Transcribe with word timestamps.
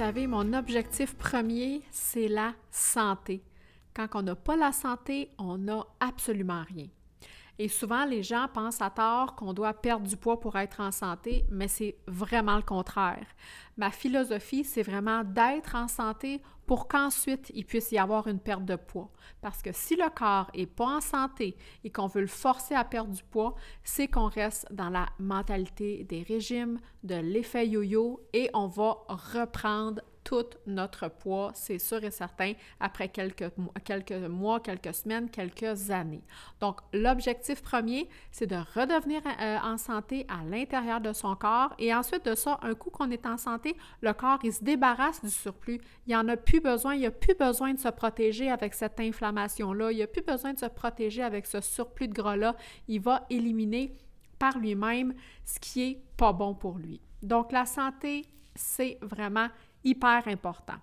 Vous 0.00 0.06
savez, 0.06 0.26
mon 0.26 0.54
objectif 0.54 1.14
premier, 1.14 1.82
c'est 1.90 2.28
la 2.28 2.54
santé. 2.70 3.42
Quand 3.92 4.06
on 4.14 4.22
n'a 4.22 4.34
pas 4.34 4.56
la 4.56 4.72
santé, 4.72 5.28
on 5.36 5.58
n'a 5.58 5.84
absolument 6.00 6.62
rien. 6.66 6.86
Et 7.62 7.68
souvent, 7.68 8.06
les 8.06 8.22
gens 8.22 8.46
pensent 8.50 8.80
à 8.80 8.88
tort 8.88 9.36
qu'on 9.36 9.52
doit 9.52 9.74
perdre 9.74 10.08
du 10.08 10.16
poids 10.16 10.40
pour 10.40 10.56
être 10.56 10.80
en 10.80 10.90
santé, 10.90 11.44
mais 11.50 11.68
c'est 11.68 11.94
vraiment 12.06 12.56
le 12.56 12.62
contraire. 12.62 13.26
Ma 13.76 13.90
philosophie, 13.90 14.64
c'est 14.64 14.82
vraiment 14.82 15.24
d'être 15.24 15.74
en 15.74 15.86
santé 15.86 16.40
pour 16.64 16.88
qu'ensuite 16.88 17.52
il 17.54 17.66
puisse 17.66 17.92
y 17.92 17.98
avoir 17.98 18.28
une 18.28 18.38
perte 18.38 18.64
de 18.64 18.76
poids. 18.76 19.10
Parce 19.42 19.60
que 19.60 19.72
si 19.74 19.94
le 19.94 20.08
corps 20.08 20.50
n'est 20.56 20.64
pas 20.64 20.86
en 20.86 21.00
santé 21.02 21.54
et 21.84 21.90
qu'on 21.90 22.06
veut 22.06 22.22
le 22.22 22.28
forcer 22.28 22.74
à 22.74 22.82
perdre 22.84 23.12
du 23.12 23.22
poids, 23.24 23.54
c'est 23.84 24.08
qu'on 24.08 24.28
reste 24.28 24.66
dans 24.72 24.88
la 24.88 25.04
mentalité 25.18 26.04
des 26.04 26.22
régimes, 26.22 26.78
de 27.02 27.16
l'effet 27.16 27.68
yo-yo 27.68 28.26
et 28.32 28.48
on 28.54 28.68
va 28.68 29.04
reprendre 29.08 30.00
tout 30.24 30.44
notre 30.66 31.08
poids, 31.08 31.50
c'est 31.54 31.78
sûr 31.78 32.02
et 32.04 32.10
certain, 32.10 32.52
après 32.78 33.08
quelques, 33.08 33.50
mois, 34.28 34.60
quelques 34.60 34.94
semaines, 34.94 35.30
quelques 35.30 35.90
années. 35.90 36.22
Donc, 36.60 36.80
l'objectif 36.92 37.62
premier, 37.62 38.08
c'est 38.30 38.46
de 38.46 38.56
redevenir 38.74 39.22
euh, 39.40 39.58
en 39.62 39.76
santé 39.78 40.26
à 40.28 40.44
l'intérieur 40.44 41.00
de 41.00 41.12
son 41.12 41.34
corps 41.36 41.74
et 41.78 41.94
ensuite 41.94 42.24
de 42.24 42.34
ça, 42.34 42.58
un 42.62 42.74
coup 42.74 42.90
qu'on 42.90 43.10
est 43.10 43.26
en 43.26 43.36
santé, 43.36 43.76
le 44.00 44.12
corps, 44.12 44.38
il 44.44 44.52
se 44.52 44.62
débarrasse 44.62 45.22
du 45.24 45.30
surplus. 45.30 45.80
Il 46.06 46.10
n'y 46.10 46.16
en 46.16 46.28
a 46.28 46.36
plus 46.36 46.60
besoin, 46.60 46.94
il 46.94 47.00
n'y 47.00 47.06
a 47.06 47.10
plus 47.10 47.34
besoin 47.34 47.72
de 47.72 47.78
se 47.78 47.88
protéger 47.88 48.50
avec 48.50 48.74
cette 48.74 49.00
inflammation-là, 49.00 49.92
il 49.92 49.96
n'y 49.96 50.02
a 50.02 50.06
plus 50.06 50.22
besoin 50.22 50.52
de 50.52 50.58
se 50.58 50.66
protéger 50.66 51.22
avec 51.22 51.46
ce 51.46 51.60
surplus 51.60 52.08
de 52.08 52.14
gras-là. 52.14 52.56
Il 52.88 53.00
va 53.00 53.26
éliminer 53.30 53.96
par 54.38 54.58
lui-même 54.58 55.14
ce 55.44 55.58
qui 55.60 55.82
est 55.82 56.02
pas 56.16 56.32
bon 56.32 56.54
pour 56.54 56.78
lui. 56.78 57.00
Donc, 57.22 57.52
la 57.52 57.66
santé, 57.66 58.24
c'est 58.54 58.98
vraiment 59.02 59.48
hyper 59.84 60.26
important. 60.28 60.76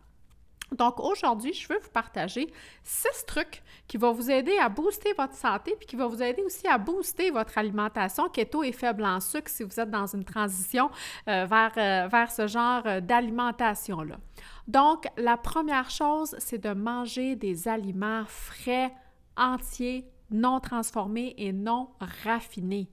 Donc 0.71 0.99
aujourd'hui, 0.99 1.53
je 1.53 1.67
veux 1.67 1.79
vous 1.79 1.89
partager 1.89 2.51
six 2.83 3.25
trucs 3.25 3.63
qui 3.87 3.97
vont 3.97 4.11
vous 4.11 4.29
aider 4.29 4.57
à 4.59 4.67
booster 4.67 5.13
votre 5.13 5.33
santé 5.33 5.75
puis 5.77 5.87
qui 5.87 5.95
vont 5.95 6.09
vous 6.09 6.21
aider 6.21 6.41
aussi 6.41 6.67
à 6.67 6.77
booster 6.77 7.31
votre 7.31 7.57
alimentation 7.57 8.27
keto 8.27 8.63
et 8.63 8.73
faible 8.73 9.05
en 9.05 9.21
sucre 9.21 9.49
si 9.49 9.63
vous 9.63 9.79
êtes 9.79 9.89
dans 9.89 10.07
une 10.07 10.25
transition 10.25 10.89
euh, 11.29 11.45
vers, 11.45 11.71
euh, 11.77 12.07
vers 12.09 12.31
ce 12.31 12.47
genre 12.47 12.81
euh, 12.85 12.99
d'alimentation-là. 12.99 14.17
Donc, 14.67 15.07
la 15.15 15.37
première 15.37 15.89
chose, 15.89 16.35
c'est 16.39 16.57
de 16.57 16.73
manger 16.73 17.37
des 17.37 17.69
aliments 17.69 18.25
frais, 18.25 18.93
entiers, 19.37 20.05
non 20.29 20.59
transformés 20.59 21.33
et 21.37 21.53
non 21.53 21.89
raffinés. 22.25 22.89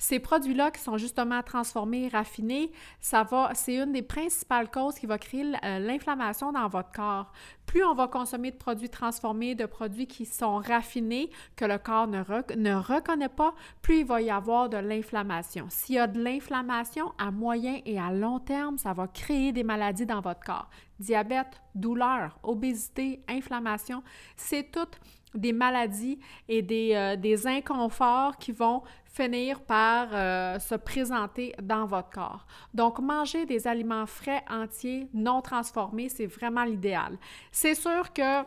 Ces 0.00 0.18
produits-là 0.18 0.70
qui 0.70 0.80
sont 0.80 0.96
justement 0.96 1.42
transformés, 1.42 2.08
raffinés, 2.08 2.72
ça 3.00 3.22
va, 3.22 3.50
c'est 3.54 3.76
une 3.76 3.92
des 3.92 4.00
principales 4.00 4.70
causes 4.70 4.94
qui 4.94 5.04
va 5.04 5.18
créer 5.18 5.44
euh, 5.62 5.78
l'inflammation 5.78 6.52
dans 6.52 6.68
votre 6.68 6.90
corps. 6.90 7.30
Plus 7.66 7.84
on 7.84 7.92
va 7.92 8.08
consommer 8.08 8.50
de 8.50 8.56
produits 8.56 8.88
transformés, 8.88 9.54
de 9.54 9.66
produits 9.66 10.06
qui 10.06 10.24
sont 10.24 10.56
raffinés, 10.56 11.28
que 11.54 11.66
le 11.66 11.76
corps 11.76 12.06
ne, 12.06 12.20
ne 12.56 12.74
reconnaît 12.74 13.28
pas, 13.28 13.54
plus 13.82 13.98
il 13.98 14.06
va 14.06 14.22
y 14.22 14.30
avoir 14.30 14.70
de 14.70 14.78
l'inflammation. 14.78 15.66
S'il 15.68 15.96
y 15.96 15.98
a 15.98 16.06
de 16.06 16.18
l'inflammation 16.18 17.12
à 17.18 17.30
moyen 17.30 17.80
et 17.84 18.00
à 18.00 18.10
long 18.10 18.38
terme, 18.38 18.78
ça 18.78 18.94
va 18.94 19.06
créer 19.06 19.52
des 19.52 19.64
maladies 19.64 20.06
dans 20.06 20.22
votre 20.22 20.40
corps. 20.40 20.70
Diabète, 20.98 21.60
douleur, 21.74 22.38
obésité, 22.42 23.22
inflammation, 23.28 24.02
c'est 24.34 24.72
toutes 24.72 24.98
des 25.34 25.52
maladies 25.52 26.18
et 26.48 26.62
des, 26.62 26.92
euh, 26.94 27.16
des, 27.16 27.46
inconforts 27.46 28.36
qui 28.38 28.52
vont 28.52 28.82
finir 29.12 29.60
par 29.60 30.08
euh, 30.12 30.58
se 30.58 30.74
présenter 30.74 31.54
dans 31.60 31.86
votre 31.86 32.10
corps. 32.10 32.46
Donc, 32.72 33.00
manger 33.00 33.44
des 33.46 33.66
aliments 33.66 34.06
frais, 34.06 34.42
entiers, 34.48 35.08
non 35.12 35.42
transformés, 35.42 36.08
c'est 36.08 36.26
vraiment 36.26 36.64
l'idéal. 36.64 37.18
C'est 37.50 37.74
sûr 37.74 38.12
que 38.12 38.42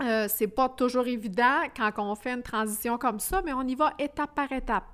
euh, 0.00 0.26
c'est 0.28 0.48
pas 0.48 0.68
toujours 0.68 1.06
évident 1.06 1.62
quand 1.76 1.90
on 1.98 2.14
fait 2.14 2.32
une 2.32 2.42
transition 2.42 2.98
comme 2.98 3.18
ça, 3.18 3.42
mais 3.44 3.52
on 3.52 3.62
y 3.62 3.74
va 3.74 3.94
étape 3.98 4.34
par 4.34 4.52
étape 4.52 4.84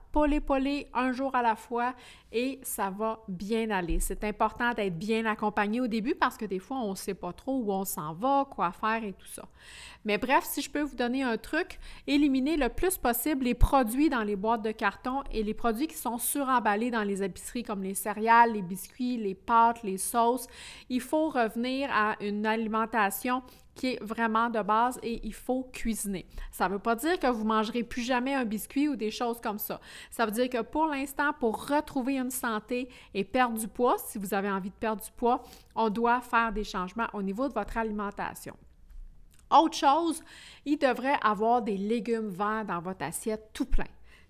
polé 0.41 0.89
un 0.95 1.13
jour 1.13 1.35
à 1.35 1.43
la 1.43 1.57
fois 1.57 1.95
et 2.33 2.61
ça 2.63 2.91
va 2.91 3.21
bien 3.29 3.71
aller. 3.71 4.01
C'est 4.01 4.25
important 4.25 4.73
d'être 4.73 4.97
bien 4.97 5.27
accompagné 5.27 5.81
au 5.81 5.87
début 5.87 6.15
parce 6.15 6.37
que 6.37 6.45
des 6.45 6.59
fois, 6.59 6.79
on 6.79 6.91
ne 6.91 6.97
sait 6.97 7.15
pas 7.15 7.33
trop 7.33 7.59
où 7.59 7.73
on 7.73 7.85
s'en 7.85 8.13
va, 8.15 8.47
quoi 8.51 8.73
faire 8.73 9.03
et 9.05 9.13
tout 9.13 9.27
ça. 9.27 9.47
Mais 10.05 10.19
bref, 10.19 10.45
si 10.45 10.63
je 10.63 10.71
peux 10.71 10.83
vous 10.83 10.97
donner 10.97 11.23
un 11.23 11.37
truc, 11.37 11.79
éliminez 12.07 12.57
le 12.57 12.69
plus 12.69 12.97
possible 12.97 13.45
les 13.45 13.55
produits 13.55 14.09
dans 14.09 14.23
les 14.23 14.37
boîtes 14.37 14.63
de 14.63 14.73
carton 14.73 15.23
et 15.33 15.43
les 15.43 15.55
produits 15.55 15.87
qui 15.87 15.97
sont 15.97 16.19
suremballés 16.19 16.91
dans 16.91 17.03
les 17.03 17.23
épiceries 17.23 17.63
comme 17.63 17.83
les 17.83 17.95
céréales, 17.95 18.53
les 18.53 18.63
biscuits, 18.63 19.17
les 19.17 19.35
pâtes, 19.35 19.83
les 19.83 19.99
sauces. 19.99 20.47
Il 20.89 21.01
faut 21.01 21.29
revenir 21.29 21.89
à 21.93 22.17
une 22.21 22.47
alimentation 22.47 23.43
qui 23.75 23.95
est 23.95 24.03
vraiment 24.03 24.51
de 24.51 24.63
base 24.63 24.99
et 25.03 25.21
il 25.25 25.35
faut 25.35 25.65
cuisiner. 25.73 26.27
Ça 26.51 26.69
ne 26.69 26.75
veut 26.75 26.79
pas 26.79 26.95
dire 26.97 27.19
que 27.19 27.27
vous 27.27 27.45
mangerez 27.45 27.83
plus 27.83 28.03
jamais 28.03 28.35
un 28.35 28.45
biscuit 28.45 28.89
ou 28.89 28.97
des 28.97 29.11
choses 29.11 29.41
comme 29.41 29.59
ça. 29.59 29.81
Ça 30.11 30.27
veut 30.27 30.33
dire 30.33 30.49
que 30.49 30.63
pour 30.63 30.87
l'instant, 30.87 31.33
pour 31.39 31.67
retrouver 31.69 32.19
une 32.19 32.31
santé 32.31 32.89
et 33.13 33.25
perdre 33.25 33.59
du 33.59 33.69
poids, 33.69 33.97
si 33.99 34.19
vous 34.19 34.35
avez 34.35 34.51
envie 34.51 34.71
de 34.71 34.75
perdre 34.75 35.03
du 35.03 35.11
poids, 35.13 35.43
on 35.75 35.91
doit 35.91 36.21
faire 36.21 36.53
des 36.53 36.65
changements 36.65 37.09
au 37.13 37.23
niveau 37.23 37.49
de 37.49 37.55
votre 37.55 37.77
alimentation. 37.77 38.57
Autre 39.51 39.77
chose, 39.77 40.23
il 40.65 40.79
devrait 40.79 41.19
avoir 41.23 41.63
des 41.63 41.77
légumes 41.77 42.29
verts 42.29 42.65
dans 42.65 42.81
votre 42.81 43.05
assiette 43.05 43.51
tout 43.53 43.67
plein. 43.67 43.85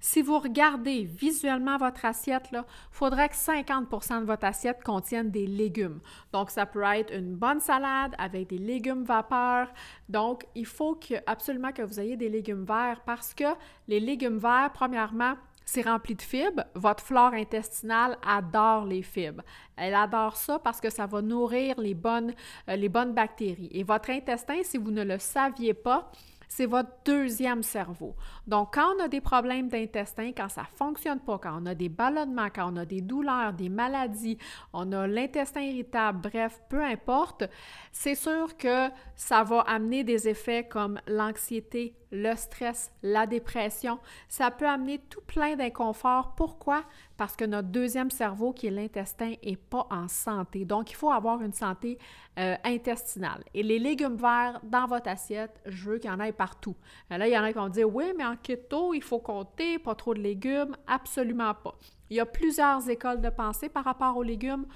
Si 0.07 0.21
vous 0.21 0.39
regardez 0.39 1.05
visuellement 1.05 1.79
votre 1.79 2.05
assiette, 2.05 2.51
il 2.53 2.63
faudrait 2.91 3.31
que 3.31 3.35
50% 3.35 4.21
de 4.21 4.27
votre 4.27 4.45
assiette 4.45 4.85
contienne 4.85 5.31
des 5.31 5.47
légumes. 5.47 5.99
Donc, 6.31 6.51
ça 6.51 6.67
peut 6.67 6.83
être 6.83 7.11
une 7.11 7.35
bonne 7.35 7.59
salade 7.59 8.15
avec 8.19 8.51
des 8.51 8.59
légumes 8.59 9.05
vapeur. 9.05 9.73
Donc, 10.11 10.45
il 10.55 10.67
faut 10.67 11.01
absolument 11.27 11.73
que 11.73 11.81
vous 11.81 11.99
ayez 11.99 12.19
des 12.19 12.29
légumes 12.29 12.67
verts 12.67 13.01
parce 13.07 13.33
que 13.33 13.45
les 13.89 13.99
légumes 13.99 14.37
verts, 14.37 14.73
premièrement, 14.75 15.37
c'est 15.65 15.81
rempli 15.81 16.15
de 16.15 16.21
fibres. 16.21 16.65
Votre 16.75 17.03
flore 17.03 17.33
intestinale 17.33 18.19
adore 18.27 18.85
les 18.85 19.03
fibres. 19.03 19.43
Elle 19.75 19.95
adore 19.95 20.37
ça 20.37 20.59
parce 20.59 20.83
que 20.83 20.91
ça 20.91 21.07
va 21.07 21.23
nourrir 21.23 21.81
les 21.81 21.95
bonnes, 21.95 22.35
euh, 22.69 22.77
les 22.77 22.91
bonnes 22.91 23.15
bactéries. 23.15 23.71
Et 23.73 23.85
votre 23.85 24.11
intestin, 24.11 24.63
si 24.65 24.77
vous 24.77 24.91
ne 24.91 25.03
le 25.03 25.19
saviez 25.19 25.73
pas, 25.73 26.13
c'est 26.49 26.67
votre 26.67 26.91
deuxième 27.05 27.63
cerveau. 27.63 28.15
Donc, 28.47 28.75
quand 28.75 28.95
on 28.97 29.05
a 29.05 29.09
des 29.09 29.21
problèmes 29.21 29.69
d'intestin, 29.69 30.33
quand 30.37 30.49
ça 30.49 30.63
ne 30.63 30.77
fonctionne 30.77 31.21
pas, 31.21 31.39
quand 31.39 31.59
on 31.61 31.67
a 31.67 31.75
des 31.75 31.89
ballonnements, 31.89 32.49
quand 32.55 32.73
on 32.73 32.77
a 32.77 32.85
des 32.85 33.01
douleurs, 33.01 33.53
des 33.53 33.69
maladies, 33.69 34.39
on 34.73 34.91
a 34.93 35.07
l'intestin 35.07 35.61
irritable, 35.61 36.21
bref, 36.21 36.61
peu 36.69 36.83
importe, 36.83 37.45
c'est 37.93 38.15
sûr 38.15 38.57
que 38.57 38.89
ça 39.15 39.43
va 39.43 39.61
amener 39.61 40.05
des 40.05 40.29
effets 40.29 40.65
comme 40.65 41.01
l'anxiété, 41.07 41.95
le 42.11 42.35
stress, 42.37 42.93
la 43.03 43.27
dépression. 43.27 43.99
Ça 44.29 44.51
peut 44.51 44.69
amener 44.69 44.99
tout 45.11 45.23
plein 45.23 45.57
d'inconfort. 45.57 46.35
Pourquoi? 46.37 46.85
Parce 47.17 47.37
que 47.37 47.45
notre 47.45 47.69
deuxième 47.69 48.11
cerveau, 48.11 48.53
qui 48.53 48.67
est 48.67 48.71
l'intestin, 48.71 49.35
n'est 49.45 49.57
pas 49.57 49.87
en 49.91 50.09
santé. 50.09 50.65
Donc, 50.65 50.91
il 50.91 50.95
faut 50.95 51.11
avoir 51.11 51.43
une 51.43 51.53
santé 51.53 51.99
euh, 52.39 52.57
intestinale. 52.65 53.45
Et 53.55 53.63
les 53.63 53.79
légumes 53.79 54.17
verts 54.17 54.61
dans 54.65 54.87
votre 54.87 55.09
assiette, 55.09 55.61
je 55.67 55.91
veux 55.91 55.99
qu'il 55.99 56.11
y 56.11 56.13
en 56.13 56.21
ait 56.21 56.33
partout. 56.33 56.75
Euh, 57.13 57.19
là, 57.19 57.29
il 57.29 57.33
y 57.33 57.39
en 57.39 57.45
a 57.45 57.53
qui 57.53 57.59
vont 57.59 57.69
dire, 57.69 57.95
oui, 57.95 58.07
mais 58.17 58.25
en 58.25 58.37
keto, 58.37 58.95
il 58.95 59.03
faut 59.03 59.21
compter, 59.21 59.79
pas 59.79 59.95
trop 59.95 60.15
de 60.15 60.21
légumes. 60.21 60.77
Absolument 60.87 61.55
pas. 61.55 61.77
Il 62.11 62.17
y 62.17 62.21
a 62.21 62.27
plusieurs 62.27 62.89
écoles 62.89 63.21
de 63.21 63.31
pensée 63.31 63.69
par 63.69 63.85
rapport 63.85 64.17
aux 64.17 64.23
légumes. 64.23 64.67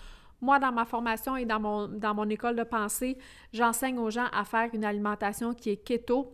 Moi, 0.40 0.60
dans 0.60 0.70
ma 0.70 0.84
formation 0.84 1.36
et 1.36 1.44
dans 1.44 1.58
mon, 1.58 1.88
dans 1.88 2.14
mon 2.14 2.28
école 2.28 2.54
de 2.54 2.62
pensée, 2.62 3.18
j'enseigne 3.52 3.98
aux 3.98 4.10
gens 4.10 4.28
à 4.32 4.44
faire 4.44 4.70
une 4.72 4.84
alimentation 4.84 5.52
qui 5.52 5.70
est 5.70 5.76
keto 5.76 6.32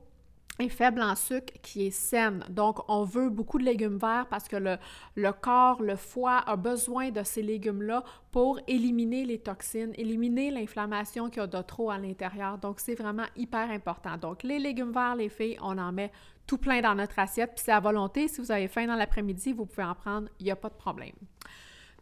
est 0.59 0.69
faible 0.69 1.03
en 1.03 1.17
sucre, 1.17 1.53
qui 1.63 1.87
est 1.87 1.91
saine. 1.91 2.45
Donc, 2.49 2.79
on 2.89 3.05
veut 3.05 3.29
beaucoup 3.29 3.59
de 3.59 3.65
légumes 3.65 3.99
verts 3.99 4.27
parce 4.31 4.47
que 4.47 4.57
le, 4.57 4.77
le 5.17 5.33
corps, 5.33 5.83
le 5.83 5.97
foie 5.97 6.39
a 6.47 6.57
besoin 6.57 7.11
de 7.11 7.23
ces 7.23 7.43
légumes-là 7.43 8.05
pour 8.31 8.61
éliminer 8.69 9.25
les 9.25 9.39
toxines, 9.39 9.93
éliminer 9.97 10.51
l'inflammation 10.51 11.29
qu'il 11.29 11.39
y 11.39 11.45
a 11.45 11.47
de 11.47 11.63
trop 11.63 11.91
à 11.91 11.99
l'intérieur. 11.99 12.59
Donc, 12.59 12.81
c'est 12.81 12.95
vraiment 12.95 13.27
hyper 13.37 13.71
important. 13.71 14.17
Donc, 14.17 14.43
les 14.43 14.59
légumes 14.59 14.93
verts, 14.93 15.17
les 15.17 15.29
filles, 15.29 15.59
on 15.61 15.77
en 15.79 15.93
met 15.93 16.13
tout 16.47 16.59
plein 16.59 16.81
dans 16.81 16.95
notre 16.95 17.19
assiette, 17.19 17.53
puis 17.55 17.65
c'est 17.65 17.73
à 17.73 17.81
volonté. 17.81 18.29
Si 18.29 18.41
vous 18.41 18.53
avez 18.53 18.69
faim 18.69 18.87
dans 18.87 18.97
l'après-midi, 18.97 19.53
vous 19.53 19.67
pouvez 19.67 19.85
en 19.85 19.95
prendre, 19.95 20.29
il 20.39 20.45
n'y 20.45 20.51
a 20.51 20.57
pas 20.57 20.69
de 20.69 20.75
problème. 20.75 21.15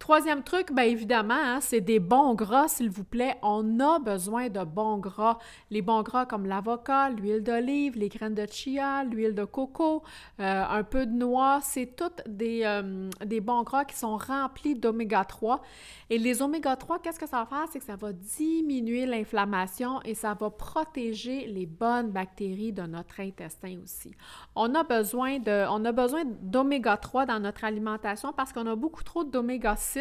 Troisième 0.03 0.43
truc, 0.43 0.73
bien 0.73 0.83
évidemment, 0.83 1.39
hein, 1.39 1.61
c'est 1.61 1.81
des 1.81 2.01
bons 2.01 2.35
gras, 2.35 2.67
s'il 2.67 2.91
vous 2.91 3.05
plaît. 3.05 3.37
On 3.41 3.79
a 3.79 4.01
besoin 4.01 4.49
de 4.49 4.65
bons 4.65 4.99
gras. 4.99 5.39
Les 5.71 5.81
bons 5.81 6.03
gras 6.03 6.27
comme 6.27 6.45
l'avocat, 6.45 7.11
l'huile 7.11 7.45
d'olive, 7.45 7.97
les 7.97 8.09
graines 8.09 8.35
de 8.35 8.45
chia, 8.51 9.05
l'huile 9.05 9.37
de 9.37 9.45
coco, 9.45 10.03
euh, 10.41 10.65
un 10.69 10.83
peu 10.83 11.07
de 11.07 11.13
noix, 11.13 11.61
c'est 11.63 11.95
tous 11.95 12.21
des, 12.27 12.63
euh, 12.65 13.11
des 13.25 13.41
bons 13.41 13.63
gras 13.63 13.85
qui 13.85 13.95
sont 13.95 14.17
remplis 14.17 14.75
d'oméga 14.75 15.25
3. 15.25 15.63
Et 16.11 16.19
les 16.19 16.43
oméga 16.43 16.75
3, 16.75 16.99
qu'est-ce 16.99 17.21
que 17.21 17.29
ça 17.29 17.45
va 17.45 17.47
faire? 17.47 17.69
C'est 17.71 17.79
que 17.79 17.85
ça 17.85 17.95
va 17.95 18.13
diminuer 18.13 19.07
l'inflammation 19.07 20.03
et 20.05 20.17
ça 20.17 20.35
va 20.35 20.51
protéger 20.51 21.47
les 21.47 21.67
bonnes 21.67 22.11
bactéries 22.11 22.73
de 22.73 22.83
notre 22.83 23.21
intestin 23.21 23.79
aussi. 23.85 24.17
On 24.57 24.75
a 24.75 24.83
besoin 24.83 25.39
on 25.71 25.85
a 25.85 25.93
besoin 25.93 26.25
d'oméga 26.25 26.97
3 26.97 27.25
dans 27.27 27.39
notre 27.39 27.63
alimentation 27.63 28.33
parce 28.33 28.53
qu'on 28.53 28.67
a 28.67 28.75
beaucoup 28.75 29.05
trop 29.05 29.23
d'oméga 29.23 29.77
6 29.77 29.92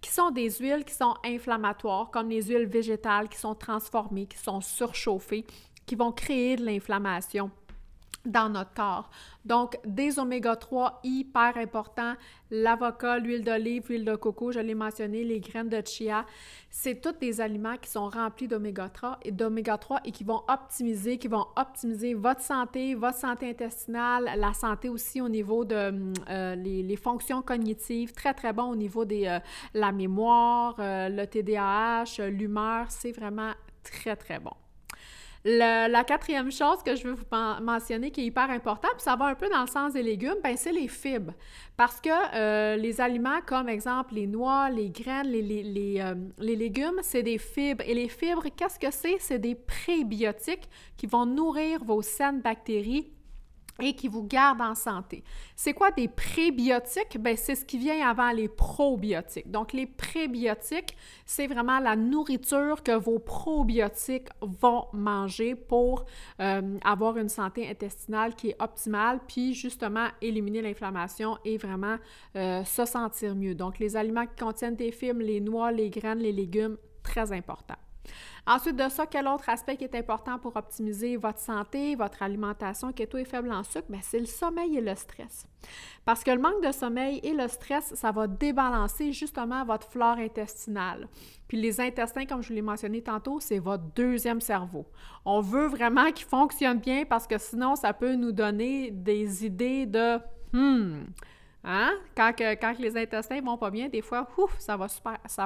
qui 0.00 0.10
sont 0.10 0.30
des 0.30 0.50
huiles 0.50 0.84
qui 0.84 0.94
sont 0.94 1.14
inflammatoires, 1.24 2.10
comme 2.10 2.28
les 2.28 2.42
huiles 2.42 2.66
végétales 2.66 3.28
qui 3.28 3.38
sont 3.38 3.54
transformées, 3.54 4.26
qui 4.26 4.38
sont 4.38 4.60
surchauffées, 4.60 5.44
qui 5.86 5.94
vont 5.94 6.12
créer 6.12 6.56
de 6.56 6.64
l'inflammation 6.64 7.50
dans 8.24 8.48
notre 8.48 8.72
corps. 8.74 9.10
Donc, 9.44 9.78
des 9.84 10.18
oméga 10.18 10.56
3 10.56 11.00
hyper 11.04 11.56
importants, 11.56 12.14
l'avocat, 12.50 13.18
l'huile 13.18 13.44
d'olive, 13.44 13.84
l'huile 13.88 14.04
de 14.04 14.16
coco, 14.16 14.52
je 14.52 14.60
l'ai 14.60 14.74
mentionné, 14.74 15.24
les 15.24 15.40
graines 15.40 15.68
de 15.68 15.82
chia, 15.84 16.24
c'est 16.70 17.00
tous 17.00 17.12
des 17.20 17.40
aliments 17.40 17.76
qui 17.76 17.90
sont 17.90 18.08
remplis 18.08 18.48
d'oméga 18.48 18.88
3 18.88 19.18
et 19.22 19.32
d'oméga 19.32 19.76
3 19.76 20.00
et 20.04 20.12
qui 20.12 20.24
vont 20.24 20.42
optimiser, 20.48 21.18
qui 21.18 21.28
vont 21.28 21.46
optimiser 21.56 22.14
votre 22.14 22.40
santé, 22.40 22.94
votre 22.94 23.18
santé 23.18 23.50
intestinale, 23.50 24.30
la 24.36 24.54
santé 24.54 24.88
aussi 24.88 25.20
au 25.20 25.28
niveau 25.28 25.64
de 25.64 26.12
euh, 26.30 26.54
les, 26.54 26.96
fonctions 26.96 27.42
cognitives, 27.42 28.12
très 28.12 28.32
très 28.32 28.52
bon 28.52 28.64
au 28.64 28.76
niveau 28.76 29.04
de 29.04 29.26
euh, 29.26 29.38
la 29.74 29.92
mémoire, 29.92 30.76
euh, 30.78 31.08
le 31.08 31.26
TDAH, 31.26 32.28
l'humeur, 32.30 32.86
c'est 32.88 33.12
vraiment 33.12 33.52
très 33.82 34.16
très 34.16 34.38
bon 34.38 34.52
la 35.44 36.04
quatrième 36.04 36.50
chose 36.50 36.82
que 36.82 36.96
je 36.96 37.06
veux 37.06 37.14
vous 37.14 37.24
mentionner 37.62 38.10
qui 38.10 38.22
est 38.22 38.26
hyper 38.26 38.50
importante, 38.50 38.92
puis 38.94 39.02
ça 39.02 39.14
va 39.16 39.26
un 39.26 39.34
peu 39.34 39.48
dans 39.50 39.60
le 39.60 39.66
sens 39.66 39.92
des 39.92 40.02
légumes, 40.02 40.36
ben 40.42 40.56
c'est 40.56 40.72
les 40.72 40.88
fibres. 40.88 41.34
Parce 41.76 42.00
que 42.00 42.08
euh, 42.34 42.76
les 42.76 43.00
aliments 43.00 43.40
comme 43.44 43.68
exemple 43.68 44.14
les 44.14 44.26
noix, 44.26 44.70
les 44.70 44.90
graines, 44.90 45.32
euh, 45.34 46.14
les 46.38 46.56
légumes, 46.56 47.00
c'est 47.02 47.22
des 47.22 47.38
fibres. 47.38 47.84
Et 47.86 47.94
les 47.94 48.08
fibres, 48.08 48.46
qu'est-ce 48.56 48.78
que 48.78 48.90
c'est? 48.90 49.16
C'est 49.18 49.38
des 49.38 49.54
prébiotiques 49.54 50.68
qui 50.96 51.06
vont 51.06 51.26
nourrir 51.26 51.84
vos 51.84 52.00
saines 52.00 52.40
bactéries 52.40 53.12
et 53.80 53.94
qui 53.94 54.08
vous 54.08 54.22
garde 54.22 54.60
en 54.60 54.74
santé. 54.74 55.24
C'est 55.56 55.72
quoi 55.72 55.90
des 55.90 56.08
prébiotiques? 56.08 57.18
Ben, 57.18 57.36
c'est 57.36 57.54
ce 57.54 57.64
qui 57.64 57.78
vient 57.78 58.08
avant 58.08 58.30
les 58.30 58.48
probiotiques. 58.48 59.50
Donc, 59.50 59.72
les 59.72 59.86
prébiotiques, 59.86 60.96
c'est 61.26 61.46
vraiment 61.46 61.80
la 61.80 61.96
nourriture 61.96 62.82
que 62.82 62.92
vos 62.92 63.18
probiotiques 63.18 64.28
vont 64.40 64.86
manger 64.92 65.54
pour 65.54 66.06
euh, 66.40 66.78
avoir 66.84 67.18
une 67.18 67.28
santé 67.28 67.68
intestinale 67.68 68.34
qui 68.34 68.50
est 68.50 68.62
optimale, 68.62 69.20
puis 69.26 69.54
justement 69.54 70.08
éliminer 70.20 70.62
l'inflammation 70.62 71.38
et 71.44 71.56
vraiment 71.56 71.96
euh, 72.36 72.64
se 72.64 72.84
sentir 72.84 73.34
mieux. 73.34 73.54
Donc, 73.54 73.78
les 73.78 73.96
aliments 73.96 74.26
qui 74.26 74.44
contiennent 74.44 74.76
des 74.76 74.92
fibres, 74.92 75.22
les 75.22 75.40
noix, 75.40 75.72
les 75.72 75.90
graines, 75.90 76.18
les 76.18 76.32
légumes, 76.32 76.76
très 77.02 77.32
important. 77.32 77.74
Ensuite 78.46 78.76
de 78.76 78.88
ça, 78.90 79.06
quel 79.06 79.26
autre 79.26 79.48
aspect 79.48 79.76
qui 79.76 79.84
est 79.84 79.94
important 79.94 80.38
pour 80.38 80.54
optimiser 80.56 81.16
votre 81.16 81.38
santé, 81.38 81.94
votre 81.96 82.22
alimentation, 82.22 82.92
keto 82.92 83.16
et 83.16 83.24
faible 83.24 83.50
en 83.50 83.62
sucre? 83.62 83.86
Bien, 83.88 84.00
c'est 84.02 84.18
le 84.18 84.26
sommeil 84.26 84.76
et 84.76 84.82
le 84.82 84.94
stress. 84.94 85.46
Parce 86.04 86.22
que 86.22 86.30
le 86.30 86.38
manque 86.38 86.62
de 86.62 86.70
sommeil 86.70 87.20
et 87.22 87.32
le 87.32 87.48
stress, 87.48 87.94
ça 87.94 88.12
va 88.12 88.26
débalancer 88.26 89.12
justement 89.12 89.64
votre 89.64 89.88
flore 89.88 90.18
intestinale. 90.18 91.08
Puis 91.48 91.58
les 91.58 91.80
intestins, 91.80 92.26
comme 92.26 92.42
je 92.42 92.48
vous 92.48 92.54
l'ai 92.54 92.62
mentionné 92.62 93.00
tantôt, 93.00 93.40
c'est 93.40 93.58
votre 93.58 93.84
deuxième 93.94 94.42
cerveau. 94.42 94.84
On 95.24 95.40
veut 95.40 95.66
vraiment 95.66 96.12
qu'il 96.12 96.26
fonctionne 96.26 96.78
bien 96.78 97.04
parce 97.06 97.26
que 97.26 97.38
sinon, 97.38 97.76
ça 97.76 97.94
peut 97.94 98.14
nous 98.14 98.32
donner 98.32 98.90
des 98.90 99.46
idées 99.46 99.86
de 99.86 100.18
hmm, 100.52 101.04
Hein? 101.64 101.94
Quand, 102.14 102.32
quand 102.36 102.74
les 102.78 102.96
intestins 102.96 103.40
vont 103.40 103.56
pas 103.56 103.70
bien, 103.70 103.88
des 103.88 104.02
fois, 104.02 104.28
ouf, 104.36 104.54
ça 104.58 104.76
va 104.76 104.86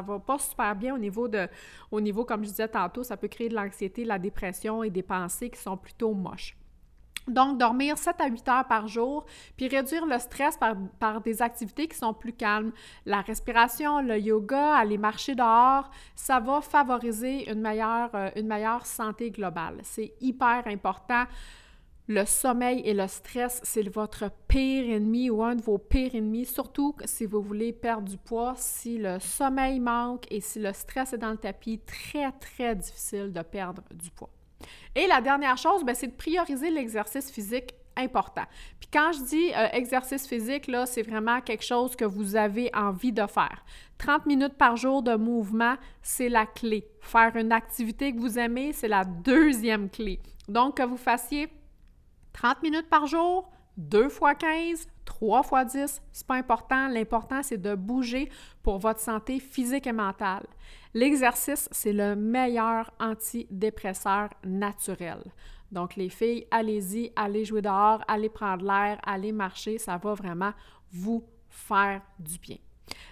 va 0.02 0.18
pas 0.18 0.38
super 0.38 0.74
bien 0.74 0.94
au 0.94 0.98
niveau 0.98 1.28
de, 1.28 1.46
au 1.90 2.00
niveau, 2.00 2.24
comme 2.24 2.42
je 2.42 2.50
disais 2.50 2.68
tantôt, 2.68 3.04
ça 3.04 3.16
peut 3.16 3.28
créer 3.28 3.48
de 3.48 3.54
l'anxiété, 3.54 4.02
de 4.02 4.08
la 4.08 4.18
dépression 4.18 4.82
et 4.82 4.90
des 4.90 5.02
pensées 5.02 5.48
qui 5.48 5.60
sont 5.60 5.76
plutôt 5.76 6.12
moches. 6.14 6.56
Donc, 7.28 7.58
dormir 7.58 7.98
7 7.98 8.16
à 8.20 8.26
8 8.26 8.48
heures 8.48 8.66
par 8.66 8.88
jour, 8.88 9.26
puis 9.56 9.68
réduire 9.68 10.06
le 10.06 10.18
stress 10.18 10.56
par, 10.56 10.74
par, 10.98 11.20
des 11.20 11.42
activités 11.42 11.86
qui 11.86 11.96
sont 11.96 12.14
plus 12.14 12.32
calmes. 12.32 12.72
La 13.04 13.20
respiration, 13.20 14.00
le 14.00 14.18
yoga, 14.18 14.74
aller 14.74 14.98
marcher 14.98 15.34
dehors, 15.34 15.90
ça 16.14 16.40
va 16.40 16.62
favoriser 16.62 17.50
une 17.50 17.60
meilleure, 17.60 18.10
euh, 18.14 18.30
une 18.34 18.46
meilleure 18.46 18.86
santé 18.86 19.30
globale. 19.30 19.78
C'est 19.82 20.14
hyper 20.20 20.62
important 20.66 21.24
le 22.08 22.24
sommeil 22.24 22.80
et 22.86 22.94
le 22.94 23.06
stress, 23.06 23.60
c'est 23.62 23.86
votre 23.86 24.30
pire 24.48 24.88
ennemi 24.88 25.28
ou 25.28 25.42
un 25.44 25.54
de 25.54 25.62
vos 25.62 25.76
pires 25.76 26.14
ennemis, 26.14 26.46
surtout 26.46 26.96
si 27.04 27.26
vous 27.26 27.42
voulez 27.42 27.74
perdre 27.74 28.08
du 28.08 28.16
poids. 28.16 28.54
Si 28.56 28.96
le 28.96 29.18
sommeil 29.20 29.78
manque 29.78 30.24
et 30.30 30.40
si 30.40 30.58
le 30.58 30.72
stress 30.72 31.12
est 31.12 31.18
dans 31.18 31.30
le 31.30 31.36
tapis, 31.36 31.80
très, 31.80 32.32
très 32.32 32.74
difficile 32.74 33.30
de 33.30 33.42
perdre 33.42 33.82
du 33.94 34.10
poids. 34.10 34.30
Et 34.94 35.06
la 35.06 35.20
dernière 35.20 35.58
chose, 35.58 35.84
ben, 35.84 35.94
c'est 35.94 36.06
de 36.06 36.16
prioriser 36.16 36.70
l'exercice 36.70 37.30
physique 37.30 37.74
important. 37.94 38.44
Puis 38.80 38.88
quand 38.90 39.12
je 39.12 39.24
dis 39.24 39.52
euh, 39.54 39.68
exercice 39.72 40.26
physique, 40.26 40.66
là, 40.66 40.86
c'est 40.86 41.02
vraiment 41.02 41.42
quelque 41.42 41.64
chose 41.64 41.94
que 41.94 42.06
vous 42.06 42.36
avez 42.36 42.70
envie 42.74 43.12
de 43.12 43.26
faire. 43.26 43.64
30 43.98 44.24
minutes 44.24 44.54
par 44.54 44.76
jour 44.76 45.02
de 45.02 45.14
mouvement, 45.14 45.74
c'est 46.00 46.28
la 46.30 46.46
clé. 46.46 46.88
Faire 47.00 47.36
une 47.36 47.52
activité 47.52 48.14
que 48.14 48.20
vous 48.20 48.38
aimez, 48.38 48.72
c'est 48.72 48.88
la 48.88 49.04
deuxième 49.04 49.90
clé. 49.90 50.20
Donc, 50.48 50.78
que 50.78 50.82
vous 50.84 50.96
fassiez 50.96 51.48
30 52.38 52.62
minutes 52.62 52.88
par 52.88 53.06
jour, 53.06 53.50
2 53.78 54.08
fois 54.08 54.36
15, 54.36 54.86
3 55.04 55.42
fois 55.42 55.64
10, 55.64 56.00
c'est 56.12 56.26
pas 56.26 56.36
important. 56.36 56.86
L'important, 56.86 57.42
c'est 57.42 57.60
de 57.60 57.74
bouger 57.74 58.30
pour 58.62 58.78
votre 58.78 59.00
santé 59.00 59.40
physique 59.40 59.88
et 59.88 59.92
mentale. 59.92 60.46
L'exercice, 60.94 61.68
c'est 61.72 61.92
le 61.92 62.14
meilleur 62.14 62.92
antidépresseur 63.00 64.28
naturel. 64.44 65.18
Donc, 65.72 65.96
les 65.96 66.08
filles, 66.08 66.46
allez-y, 66.52 67.12
allez 67.16 67.44
jouer 67.44 67.60
dehors, 67.60 68.04
allez 68.06 68.28
prendre 68.28 68.64
l'air, 68.64 69.00
allez 69.02 69.32
marcher, 69.32 69.78
ça 69.78 69.96
va 69.96 70.14
vraiment 70.14 70.52
vous 70.92 71.24
faire 71.48 72.02
du 72.20 72.38
bien. 72.38 72.58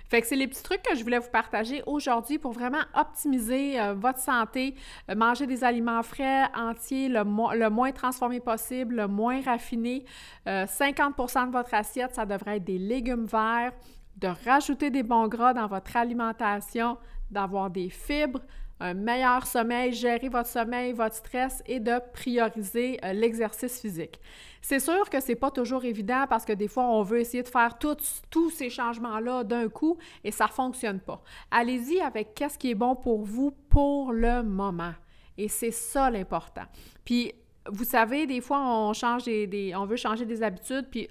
Fait 0.09 0.21
que 0.21 0.27
c'est 0.27 0.37
les 0.37 0.47
petits 0.47 0.63
trucs 0.63 0.83
que 0.83 0.95
je 0.95 1.03
voulais 1.03 1.19
vous 1.19 1.31
partager 1.31 1.83
aujourd'hui 1.87 2.39
pour 2.39 2.53
vraiment 2.53 2.83
optimiser 2.95 3.81
euh, 3.81 3.95
votre 3.95 4.21
santé, 4.21 4.75
euh, 5.11 5.15
manger 5.17 5.47
des 5.47 5.65
aliments 5.65 6.03
frais, 6.03 6.45
entiers, 6.55 7.09
le, 7.09 7.25
moins 7.25 7.93
transformés 7.93 8.41
possible, 8.41 8.97
le 8.97 9.09
moins 9.09 9.41
raffiné. 9.43 10.05
50% 10.47 10.47
euh, 10.47 11.47
de 11.47 11.53
votre 11.53 11.75
assiette, 11.75 12.15
ça 12.15 12.25
devrait 12.25 12.59
être 12.59 12.65
des 12.65 12.79
légumes 12.79 13.27
verts, 13.27 13.73
de 14.17 14.29
rajouter 14.45 14.91
des 14.91 15.03
bons 15.03 15.27
gras 15.27 15.53
dans 15.53 15.67
votre 15.67 15.97
alimentation, 15.97 16.97
d'avoir 17.31 17.71
des 17.71 17.91
fibres, 17.91 18.41
un 18.81 18.95
meilleur 18.95 19.47
sommeil, 19.47 19.93
gérer 19.93 20.29
votre 20.29 20.49
sommeil, 20.49 20.93
votre 20.93 21.15
stress 21.15 21.63
et 21.67 21.81
de 21.81 21.99
prioriser 22.13 22.99
euh, 23.05 23.13
l'exercice 23.13 23.81
physique. 23.81 24.21
C'est 24.61 24.81
sûr 24.81 25.09
que 25.09 25.21
c'est 25.21 25.37
pas 25.37 25.51
toujours 25.51 25.85
évident 25.85 26.27
parce 26.29 26.45
que 26.45 26.53
des 26.53 26.69
fois, 26.69 26.85
on 26.85 27.03
veut 27.03 27.21
essayer 27.21 27.43
de 27.43 27.49
faire 27.49 27.79
tous 27.79 28.51
ces 28.51 28.69
changements-là 28.69 29.45
d'un 29.45 29.69
coup 29.69 29.97
et 30.25 30.31
ça 30.31 30.49
fonctionne 30.49 31.01
pas. 31.01 31.23
Allez-y 31.51 32.01
avec 32.01 32.35
qu'est-ce 32.35 32.59
qui 32.59 32.71
est 32.71 32.75
bon 32.75 32.97
pour 32.97 33.23
vous 33.23 33.53
pour 33.71 34.13
le 34.13 34.43
moment. 34.43 34.95
Et 35.39 35.49
c'est 35.49 35.71
ça 35.71 36.11
l'important. 36.11 36.65
Puis, 37.05 37.33
vous 37.71 37.85
savez, 37.85 38.27
des 38.27 38.41
fois, 38.41 38.61
on 38.61 38.93
change 38.93 39.25
des, 39.25 39.73
on 39.77 39.87
veut 39.87 39.97
changer 39.97 40.25
des 40.25 40.43
habitudes, 40.43 40.87
puis 40.91 41.09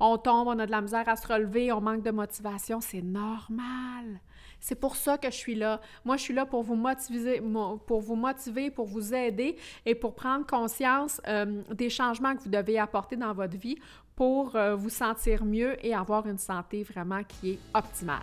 on 0.00 0.18
tombe, 0.18 0.48
on 0.48 0.58
a 0.58 0.66
de 0.66 0.70
la 0.70 0.80
misère 0.80 1.08
à 1.08 1.16
se 1.16 1.26
relever, 1.26 1.72
on 1.72 1.80
manque 1.80 2.02
de 2.02 2.10
motivation. 2.10 2.80
C'est 2.80 3.02
normal. 3.02 4.20
C'est 4.62 4.76
pour 4.76 4.94
ça 4.94 5.18
que 5.18 5.28
je 5.28 5.36
suis 5.36 5.56
là. 5.56 5.80
Moi, 6.04 6.16
je 6.16 6.22
suis 6.22 6.34
là 6.34 6.46
pour 6.46 6.62
vous 6.62 6.76
motiver, 6.76 7.42
pour 7.86 8.00
vous 8.00 8.14
motiver, 8.14 8.70
pour 8.70 8.86
vous 8.86 9.12
aider 9.12 9.56
et 9.84 9.96
pour 9.96 10.14
prendre 10.14 10.46
conscience 10.46 11.20
euh, 11.26 11.62
des 11.72 11.90
changements 11.90 12.36
que 12.36 12.44
vous 12.44 12.50
devez 12.50 12.78
apporter 12.78 13.16
dans 13.16 13.34
votre 13.34 13.58
vie 13.58 13.76
pour 14.14 14.54
euh, 14.54 14.76
vous 14.76 14.88
sentir 14.88 15.44
mieux 15.44 15.84
et 15.84 15.92
avoir 15.94 16.28
une 16.28 16.38
santé 16.38 16.84
vraiment 16.84 17.24
qui 17.24 17.50
est 17.50 17.58
optimale. 17.74 18.22